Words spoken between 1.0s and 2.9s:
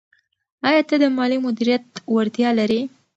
د مالي مدیریت وړتیا لرې؟